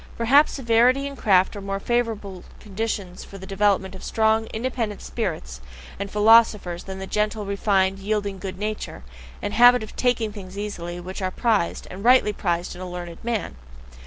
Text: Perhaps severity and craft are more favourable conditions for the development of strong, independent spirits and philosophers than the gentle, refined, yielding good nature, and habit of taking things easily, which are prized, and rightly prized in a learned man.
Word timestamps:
Perhaps 0.17 0.51
severity 0.53 1.05
and 1.05 1.15
craft 1.15 1.55
are 1.55 1.61
more 1.61 1.79
favourable 1.79 2.43
conditions 2.59 3.23
for 3.23 3.37
the 3.37 3.45
development 3.45 3.93
of 3.93 4.03
strong, 4.03 4.47
independent 4.47 4.99
spirits 5.03 5.61
and 5.99 6.09
philosophers 6.09 6.85
than 6.85 6.97
the 6.97 7.05
gentle, 7.05 7.45
refined, 7.45 7.99
yielding 7.99 8.39
good 8.39 8.57
nature, 8.57 9.03
and 9.43 9.53
habit 9.53 9.83
of 9.83 9.95
taking 9.95 10.31
things 10.33 10.57
easily, 10.57 10.99
which 10.99 11.21
are 11.21 11.29
prized, 11.29 11.85
and 11.91 12.03
rightly 12.03 12.33
prized 12.33 12.73
in 12.73 12.81
a 12.81 12.89
learned 12.89 13.23
man. 13.23 13.55